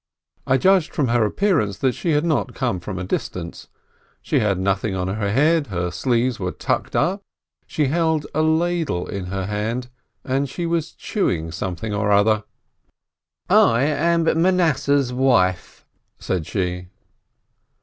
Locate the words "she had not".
1.93-2.55